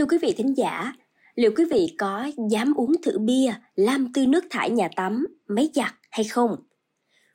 Thưa 0.00 0.06
quý 0.06 0.18
vị 0.22 0.34
thính 0.36 0.56
giả, 0.56 0.92
liệu 1.34 1.50
quý 1.56 1.64
vị 1.70 1.94
có 1.98 2.30
dám 2.50 2.74
uống 2.74 2.92
thử 3.02 3.18
bia 3.18 3.52
làm 3.74 4.12
từ 4.14 4.26
nước 4.26 4.44
thải 4.50 4.70
nhà 4.70 4.88
tắm, 4.96 5.26
máy 5.48 5.68
giặt 5.74 5.94
hay 6.10 6.24
không? 6.24 6.56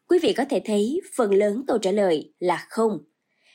Quý 0.08 0.20
vị 0.22 0.34
có 0.34 0.46
thể 0.50 0.62
thấy 0.66 1.02
phần 1.16 1.34
lớn 1.34 1.64
câu 1.68 1.78
trả 1.78 1.92
lời 1.92 2.34
là 2.40 2.66
không. 2.70 2.98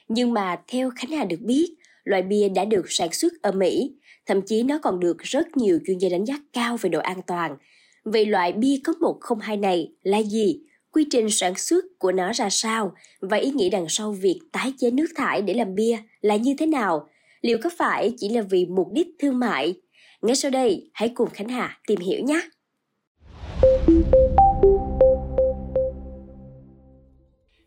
Nhưng 0.09 0.33
mà 0.33 0.57
theo 0.69 0.91
Khánh 0.97 1.11
Hà 1.11 1.25
được 1.25 1.41
biết, 1.41 1.75
loại 2.05 2.23
bia 2.23 2.49
đã 2.49 2.65
được 2.65 2.85
sản 2.89 3.13
xuất 3.13 3.33
ở 3.43 3.53
Mỹ, 3.53 3.95
thậm 4.27 4.43
chí 4.43 4.63
nó 4.63 4.79
còn 4.79 5.01
được 5.01 5.19
rất 5.19 5.57
nhiều 5.57 5.79
chuyên 5.87 5.99
gia 5.99 6.09
đánh 6.09 6.25
giá 6.25 6.35
cao 6.53 6.77
về 6.77 6.91
độ 6.91 7.01
an 7.01 7.21
toàn. 7.27 7.57
Vậy 8.05 8.27
loại 8.27 8.53
bia 8.53 8.77
có 8.85 8.93
102 9.01 9.57
này 9.57 9.93
là 10.03 10.19
gì? 10.19 10.61
Quy 10.91 11.07
trình 11.11 11.31
sản 11.31 11.55
xuất 11.55 11.85
của 11.99 12.13
nó 12.13 12.33
ra 12.33 12.51
sao? 12.51 12.95
Và 13.21 13.37
ý 13.37 13.51
nghĩa 13.51 13.71
đằng 13.71 13.87
sau 13.89 14.13
việc 14.13 14.41
tái 14.53 14.73
chế 14.79 14.91
nước 14.91 15.07
thải 15.17 15.43
để 15.43 15.55
làm 15.55 15.75
bia 15.75 15.99
là 16.21 16.37
như 16.37 16.55
thế 16.59 16.67
nào? 16.67 17.09
Liệu 17.43 17.59
có 17.63 17.71
phải 17.79 18.13
chỉ 18.17 18.29
là 18.29 18.43
vì 18.43 18.67
mục 18.67 18.89
đích 18.93 19.09
thương 19.19 19.39
mại? 19.39 19.75
Ngay 20.23 20.37
sau 20.37 20.51
đây, 20.51 20.91
hãy 20.93 21.09
cùng 21.09 21.29
Khánh 21.31 21.49
Hà 21.49 21.79
tìm 21.87 22.01
hiểu 22.01 22.25
nhé! 22.25 22.41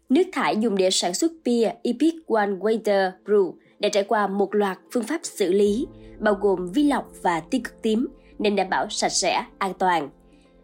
Nước 0.09 0.23
thải 0.33 0.57
dùng 0.57 0.77
để 0.77 0.89
sản 0.91 1.13
xuất 1.13 1.31
bia 1.43 1.71
Epic 1.83 2.13
One 2.27 2.47
Water 2.47 3.11
Brew 3.25 3.53
đã 3.79 3.89
trải 3.89 4.03
qua 4.03 4.27
một 4.27 4.55
loạt 4.55 4.77
phương 4.93 5.03
pháp 5.03 5.19
xử 5.23 5.51
lý, 5.51 5.87
bao 6.19 6.33
gồm 6.41 6.71
vi 6.73 6.83
lọc 6.83 7.11
và 7.21 7.39
tia 7.39 7.59
cực 7.63 7.81
tím 7.81 8.07
nên 8.39 8.55
đảm 8.55 8.69
bảo 8.69 8.89
sạch 8.89 9.09
sẽ, 9.09 9.45
an 9.57 9.73
toàn. 9.79 10.09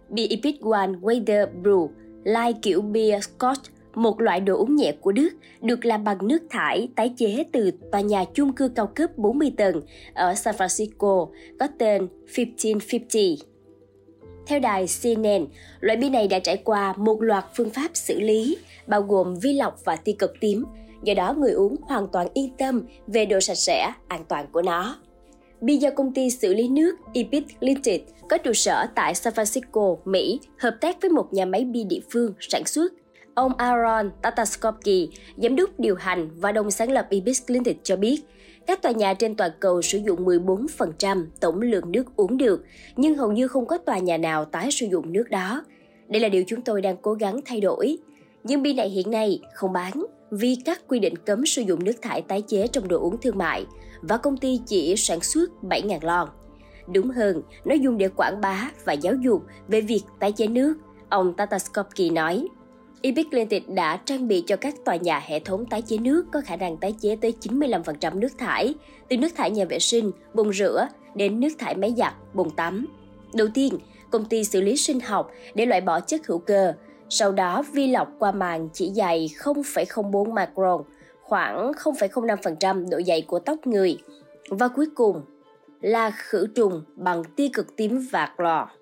Bia 0.10 0.28
Epic 0.28 0.62
One 0.62 0.92
Water 1.02 1.62
Brew 1.64 1.90
lai 2.24 2.54
kiểu 2.62 2.82
bia 2.82 3.20
Scotch, 3.22 3.62
một 3.96 4.22
loại 4.22 4.40
đồ 4.40 4.58
uống 4.58 4.76
nhẹ 4.76 4.92
của 5.02 5.12
Đức, 5.12 5.30
được 5.62 5.86
làm 5.86 6.04
bằng 6.04 6.18
nước 6.28 6.40
thải 6.50 6.90
tái 6.96 7.14
chế 7.18 7.44
từ 7.52 7.72
tòa 7.92 8.02
nhà 8.02 8.26
chung 8.34 8.54
cư 8.54 8.68
cao 8.68 8.88
cấp 8.88 9.18
40 9.18 9.52
tầng 9.58 9.82
ở 10.14 10.36
San 10.36 10.56
Francisco 10.56 11.28
có 11.60 11.68
tên 11.78 12.08
1550. 12.38 13.38
Theo 14.48 14.60
đài 14.60 14.86
CNN, 15.04 15.48
loại 15.80 15.98
bia 15.98 16.10
này 16.10 16.28
đã 16.28 16.40
trải 16.40 16.58
qua 16.58 16.94
một 16.98 17.22
loạt 17.22 17.46
phương 17.56 17.70
pháp 17.70 17.90
xử 17.94 18.20
lý, 18.20 18.58
bao 18.88 19.02
gồm 19.02 19.36
vi 19.42 19.54
lọc 19.54 19.86
và 19.86 19.96
tia 19.96 20.14
cực 20.20 20.34
tím, 20.40 20.66
do 21.04 21.14
đó 21.14 21.36
người 21.38 21.52
uống 21.52 21.76
hoàn 21.82 22.08
toàn 22.08 22.28
yên 22.34 22.50
tâm 22.58 22.82
về 23.08 23.26
độ 23.26 23.40
sạch 23.40 23.58
sẽ, 23.58 23.92
an 24.08 24.26
toàn 24.28 24.46
của 24.52 24.62
nó. 24.62 24.96
Bia 25.62 25.76
do 25.76 25.90
công 25.90 26.14
ty 26.14 26.30
xử 26.30 26.54
lý 26.54 26.68
nước 26.68 26.96
Epic 27.14 27.46
Limited 27.60 28.02
có 28.30 28.38
trụ 28.38 28.54
sở 28.54 28.86
tại 28.96 29.16
San 29.16 29.34
Francisco, 29.34 29.98
Mỹ, 30.06 30.40
hợp 30.58 30.78
tác 30.82 31.02
với 31.02 31.10
một 31.10 31.34
nhà 31.34 31.46
máy 31.46 31.66
bia 31.66 31.84
địa 31.84 32.00
phương 32.12 32.34
sản 32.40 32.66
xuất. 32.66 32.94
Ông 33.40 33.54
Aaron 33.58 34.12
Tataskovsky, 34.22 35.10
giám 35.38 35.56
đốc 35.56 35.70
điều 35.80 35.96
hành 35.96 36.30
và 36.36 36.52
đồng 36.52 36.72
sáng 36.72 36.92
lập 36.92 37.08
Ibis 37.10 37.42
Limited 37.48 37.76
cho 37.84 37.96
biết, 37.96 38.22
các 38.68 38.82
tòa 38.82 38.92
nhà 38.92 39.14
trên 39.14 39.36
toàn 39.36 39.52
cầu 39.60 39.82
sử 39.82 39.98
dụng 39.98 40.26
14% 40.26 41.26
tổng 41.40 41.62
lượng 41.62 41.92
nước 41.92 42.16
uống 42.16 42.38
được, 42.38 42.66
nhưng 42.96 43.16
hầu 43.16 43.32
như 43.32 43.48
không 43.48 43.66
có 43.66 43.78
tòa 43.78 43.98
nhà 44.00 44.18
nào 44.18 44.46
tái 44.46 44.72
sử 44.72 44.86
dụng 44.86 45.14
nước 45.14 45.30
đó. 45.30 45.64
Đây 46.08 46.22
là 46.22 46.30
điều 46.30 46.44
chúng 46.48 46.62
tôi 46.62 46.82
đang 46.82 46.98
cố 46.98 47.14
gắng 47.14 47.40
thay 47.46 47.62
đổi. 47.62 47.98
Nhưng 48.44 48.62
bia 48.62 48.74
này 48.74 48.90
hiện 48.90 49.12
nay 49.12 49.40
không 49.54 49.74
bán 49.74 50.06
vì 50.32 50.58
các 50.66 50.88
quy 50.88 51.00
định 51.00 51.16
cấm 51.18 51.46
sử 51.46 51.62
dụng 51.62 51.84
nước 51.84 52.02
thải 52.02 52.22
tái 52.22 52.42
chế 52.42 52.68
trong 52.68 52.88
đồ 52.88 53.00
uống 53.00 53.22
thương 53.22 53.38
mại 53.38 53.66
và 54.02 54.18
công 54.18 54.38
ty 54.38 54.60
chỉ 54.66 54.96
sản 54.98 55.22
xuất 55.22 55.50
7.000 55.62 56.00
lon. 56.02 56.30
Đúng 56.94 57.10
hơn, 57.10 57.42
nó 57.66 57.76
dùng 57.76 57.98
để 57.98 58.10
quảng 58.10 58.42
bá 58.42 58.72
và 58.86 58.94
giáo 58.94 59.14
dục 59.14 59.44
về 59.68 59.82
việc 59.82 60.02
tái 60.20 60.32
chế 60.32 60.48
nước, 60.48 60.78
ông 61.10 61.34
Tataskovsky 61.34 62.10
nói. 62.10 62.48
Epic 63.02 63.34
Limited 63.34 63.64
đã 63.68 63.98
trang 64.06 64.28
bị 64.28 64.44
cho 64.48 64.56
các 64.56 64.76
tòa 64.86 64.96
nhà 64.96 65.20
hệ 65.26 65.40
thống 65.40 65.66
tái 65.66 65.82
chế 65.82 65.98
nước 65.98 66.26
có 66.32 66.42
khả 66.46 66.56
năng 66.56 66.78
tái 66.78 66.96
chế 67.02 67.16
tới 67.16 67.34
95% 67.42 68.20
nước 68.20 68.38
thải, 68.38 68.74
từ 69.10 69.18
nước 69.18 69.30
thải 69.36 69.52
nhà 69.52 69.66
vệ 69.66 69.80
sinh, 69.80 70.12
bồn 70.34 70.54
rửa 70.54 70.88
đến 71.16 71.40
nước 71.40 71.50
thải 71.60 71.76
máy 71.76 71.94
giặt, 71.98 72.14
bồn 72.34 72.50
tắm. 72.50 72.86
Đầu 73.34 73.48
tiên, 73.54 73.78
công 74.12 74.26
ty 74.26 74.44
xử 74.44 74.62
lý 74.62 74.78
sinh 74.78 75.00
học 75.00 75.32
để 75.56 75.66
loại 75.66 75.82
bỏ 75.82 76.00
chất 76.00 76.28
hữu 76.28 76.38
cơ, 76.38 76.74
sau 77.10 77.32
đó 77.32 77.64
vi 77.74 77.88
lọc 77.88 78.08
qua 78.20 78.32
màng 78.32 78.70
chỉ 78.74 78.92
dày 78.96 79.30
0,04 79.44 80.34
micron, 80.34 80.82
khoảng 81.22 81.72
0,05% 81.72 82.90
độ 82.90 83.02
dày 83.08 83.22
của 83.22 83.40
tóc 83.40 83.68
người. 83.68 83.98
Và 84.50 84.68
cuối 84.68 84.86
cùng 84.96 85.22
là 85.82 86.12
khử 86.12 86.48
trùng 86.56 86.84
bằng 86.96 87.24
tia 87.24 87.48
cực 87.54 87.76
tím 87.76 88.08
và 88.12 88.34
clor. 88.38 88.79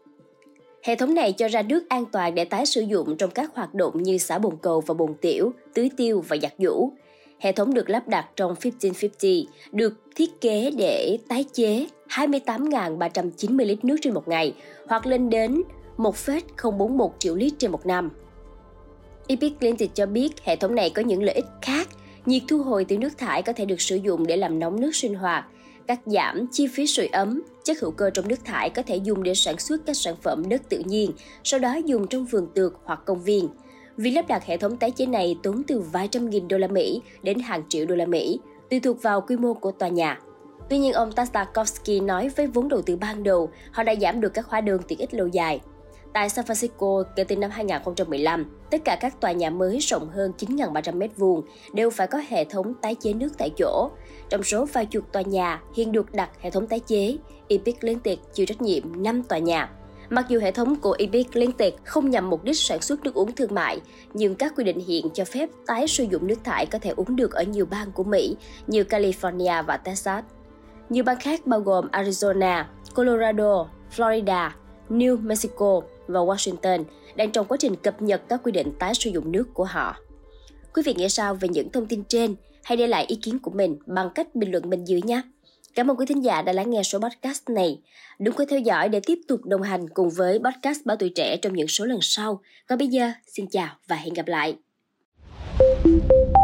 Hệ 0.83 0.95
thống 0.95 1.13
này 1.13 1.31
cho 1.31 1.47
ra 1.47 1.61
nước 1.61 1.89
an 1.89 2.05
toàn 2.11 2.35
để 2.35 2.45
tái 2.45 2.65
sử 2.65 2.81
dụng 2.81 3.17
trong 3.17 3.31
các 3.31 3.55
hoạt 3.55 3.73
động 3.73 4.03
như 4.03 4.17
xả 4.17 4.37
bồn 4.37 4.57
cầu 4.61 4.81
và 4.81 4.93
bồn 4.93 5.13
tiểu, 5.21 5.51
tưới 5.73 5.91
tiêu 5.97 6.23
và 6.27 6.37
giặt 6.41 6.53
giũ. 6.57 6.91
Hệ 7.39 7.51
thống 7.51 7.73
được 7.73 7.89
lắp 7.89 8.07
đặt 8.07 8.27
trong 8.35 8.49
1550 8.49 9.47
được 9.71 9.93
thiết 10.15 10.41
kế 10.41 10.71
để 10.77 11.17
tái 11.27 11.45
chế 11.53 11.87
28.390 12.09 13.65
lít 13.65 13.85
nước 13.85 13.95
trên 14.01 14.13
một 14.13 14.27
ngày 14.27 14.53
hoặc 14.87 15.05
lên 15.05 15.29
đến 15.29 15.61
1,041 15.97 17.11
triệu 17.19 17.35
lít 17.35 17.53
trên 17.57 17.71
một 17.71 17.85
năm. 17.85 18.09
Epic 19.27 19.53
Limited 19.59 19.89
cho 19.93 20.05
biết 20.05 20.29
hệ 20.43 20.55
thống 20.55 20.75
này 20.75 20.89
có 20.89 21.01
những 21.01 21.23
lợi 21.23 21.35
ích 21.35 21.45
khác. 21.61 21.87
Nhiệt 22.25 22.41
thu 22.47 22.63
hồi 22.63 22.85
từ 22.85 22.97
nước 22.97 23.17
thải 23.17 23.41
có 23.41 23.53
thể 23.53 23.65
được 23.65 23.81
sử 23.81 23.95
dụng 23.95 24.27
để 24.27 24.37
làm 24.37 24.59
nóng 24.59 24.79
nước 24.81 24.95
sinh 24.95 25.15
hoạt, 25.15 25.45
cắt 25.87 25.99
giảm 26.05 26.47
chi 26.51 26.67
phí 26.67 26.87
sưởi 26.87 27.07
ấm, 27.07 27.41
chất 27.63 27.79
hữu 27.79 27.91
cơ 27.91 28.09
trong 28.09 28.27
nước 28.27 28.45
thải 28.45 28.69
có 28.69 28.81
thể 28.81 28.95
dùng 28.95 29.23
để 29.23 29.33
sản 29.33 29.59
xuất 29.59 29.85
các 29.85 29.97
sản 29.97 30.15
phẩm 30.21 30.49
đất 30.49 30.61
tự 30.69 30.81
nhiên, 30.85 31.11
sau 31.43 31.59
đó 31.59 31.75
dùng 31.85 32.07
trong 32.07 32.25
vườn 32.25 32.47
tược 32.53 32.79
hoặc 32.83 32.99
công 33.05 33.23
viên. 33.23 33.49
Việc 33.97 34.11
lắp 34.11 34.27
đặt 34.27 34.45
hệ 34.45 34.57
thống 34.57 34.77
tái 34.77 34.91
chế 34.91 35.05
này 35.05 35.37
tốn 35.43 35.63
từ 35.63 35.79
vài 35.79 36.07
trăm 36.07 36.29
nghìn 36.29 36.47
đô 36.47 36.57
la 36.57 36.67
Mỹ 36.67 37.01
đến 37.23 37.39
hàng 37.39 37.63
triệu 37.69 37.85
đô 37.85 37.95
la 37.95 38.05
Mỹ, 38.05 38.39
tùy 38.69 38.79
thuộc 38.79 39.01
vào 39.01 39.21
quy 39.21 39.37
mô 39.37 39.53
của 39.53 39.71
tòa 39.71 39.89
nhà. 39.89 40.19
Tuy 40.69 40.77
nhiên, 40.77 40.93
ông 40.93 41.11
Tastakovsky 41.11 41.99
nói 41.99 42.29
với 42.29 42.47
vốn 42.47 42.69
đầu 42.69 42.81
tư 42.81 42.95
ban 42.95 43.23
đầu, 43.23 43.49
họ 43.71 43.83
đã 43.83 43.95
giảm 44.01 44.21
được 44.21 44.33
các 44.33 44.45
hóa 44.45 44.61
đơn 44.61 44.81
tiện 44.87 44.99
ích 44.99 45.13
lâu 45.13 45.27
dài. 45.27 45.59
Tại 46.17 46.29
San 46.29 46.45
Francisco, 46.45 47.03
kể 47.15 47.23
từ 47.23 47.35
năm 47.35 47.49
2015, 47.49 48.45
tất 48.71 48.77
cả 48.85 48.97
các 49.01 49.21
tòa 49.21 49.31
nhà 49.31 49.49
mới 49.49 49.79
rộng 49.79 50.09
hơn 50.09 50.33
9.300 50.37 50.99
m2 50.99 51.41
đều 51.73 51.89
phải 51.89 52.07
có 52.07 52.21
hệ 52.29 52.45
thống 52.45 52.73
tái 52.81 52.95
chế 52.95 53.13
nước 53.13 53.29
tại 53.37 53.49
chỗ. 53.57 53.89
Trong 54.29 54.43
số 54.43 54.65
vài 54.65 54.85
chục 54.85 55.11
tòa 55.11 55.21
nhà 55.21 55.61
hiện 55.75 55.91
được 55.91 56.13
đặt 56.13 56.29
hệ 56.41 56.49
thống 56.49 56.67
tái 56.67 56.79
chế, 56.79 57.17
Epic 57.47 57.83
liên 57.83 57.99
tiệc 57.99 58.17
chịu 58.33 58.45
trách 58.45 58.61
nhiệm 58.61 59.03
5 59.03 59.23
tòa 59.23 59.37
nhà. 59.37 59.69
Mặc 60.09 60.25
dù 60.29 60.39
hệ 60.39 60.51
thống 60.51 60.75
của 60.75 60.95
Epic 60.99 61.35
liên 61.35 61.51
tiệc 61.51 61.73
không 61.85 62.09
nhằm 62.09 62.29
mục 62.29 62.43
đích 62.43 62.57
sản 62.57 62.81
xuất 62.81 63.03
nước 63.03 63.13
uống 63.13 63.31
thương 63.31 63.55
mại, 63.55 63.81
nhưng 64.13 64.35
các 64.35 64.53
quy 64.55 64.63
định 64.63 64.79
hiện 64.79 65.09
cho 65.13 65.25
phép 65.25 65.49
tái 65.65 65.87
sử 65.87 66.03
dụng 66.03 66.27
nước 66.27 66.43
thải 66.43 66.65
có 66.65 66.79
thể 66.79 66.93
uống 66.95 67.15
được 67.15 67.31
ở 67.31 67.43
nhiều 67.43 67.65
bang 67.65 67.91
của 67.91 68.03
Mỹ 68.03 68.35
như 68.67 68.83
California 68.83 69.63
và 69.63 69.77
Texas. 69.77 70.23
Nhiều 70.89 71.03
bang 71.03 71.19
khác 71.19 71.47
bao 71.47 71.59
gồm 71.59 71.87
Arizona, 71.91 72.63
Colorado, 72.95 73.67
Florida, 73.95 74.49
New 74.89 75.21
Mexico 75.21 75.81
và 76.07 76.19
Washington 76.19 76.83
đang 77.15 77.31
trong 77.31 77.45
quá 77.45 77.57
trình 77.59 77.75
cập 77.75 78.01
nhật 78.01 78.21
các 78.29 78.41
quy 78.43 78.51
định 78.51 78.71
tái 78.79 78.93
sử 78.95 79.09
dụng 79.09 79.31
nước 79.31 79.53
của 79.53 79.63
họ. 79.63 79.95
Quý 80.73 80.81
vị 80.85 80.93
nghĩ 80.97 81.09
sao 81.09 81.35
về 81.35 81.49
những 81.49 81.71
thông 81.71 81.85
tin 81.85 82.03
trên? 82.03 82.35
Hãy 82.63 82.77
để 82.77 82.87
lại 82.87 83.05
ý 83.07 83.15
kiến 83.15 83.39
của 83.39 83.51
mình 83.51 83.77
bằng 83.85 84.09
cách 84.15 84.35
bình 84.35 84.51
luận 84.51 84.69
bên 84.69 84.85
dưới 84.85 85.01
nhé. 85.01 85.21
Cảm 85.75 85.91
ơn 85.91 85.97
quý 85.97 86.05
thính 86.05 86.23
giả 86.23 86.41
đã 86.41 86.53
lắng 86.53 86.69
nghe 86.69 86.83
số 86.83 86.99
podcast 86.99 87.49
này. 87.49 87.81
Đừng 88.19 88.33
quên 88.33 88.47
theo 88.49 88.59
dõi 88.59 88.89
để 88.89 88.99
tiếp 88.99 89.19
tục 89.27 89.45
đồng 89.45 89.61
hành 89.61 89.89
cùng 89.89 90.09
với 90.09 90.39
podcast 90.39 90.79
Báo 90.85 90.97
Tuổi 90.97 91.11
Trẻ 91.15 91.37
trong 91.37 91.53
những 91.53 91.67
số 91.67 91.85
lần 91.85 91.99
sau. 92.01 92.41
Còn 92.67 92.79
bây 92.79 92.87
giờ, 92.87 93.11
xin 93.27 93.47
chào 93.47 93.75
và 93.87 93.95
hẹn 93.95 94.13
gặp 94.13 94.27
lại. 94.27 94.55
thank 95.83 96.11
you 96.11 96.36